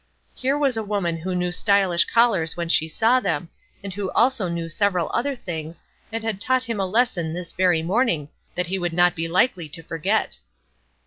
Here 0.33 0.57
was 0.57 0.77
a 0.77 0.83
woman 0.83 1.15
who 1.17 1.35
knew 1.35 1.51
stylish 1.51 2.05
collars 2.05 2.57
when 2.57 2.69
she 2.69 2.87
saw 2.87 3.19
them, 3.19 3.49
and 3.83 3.93
who 3.93 4.09
also 4.13 4.49
knew 4.49 4.67
several 4.67 5.11
other 5.13 5.35
things, 5.35 5.83
and 6.11 6.23
had 6.23 6.41
taught 6.41 6.63
him 6.63 6.79
a 6.79 6.87
lesson 6.87 7.33
this 7.35 7.53
very 7.53 7.83
morning 7.83 8.29
that 8.55 8.65
he 8.65 8.79
would 8.79 8.93
not 8.93 9.15
be 9.15 9.27
likely 9.27 9.69
to 9.69 9.83
forget. 9.83 10.39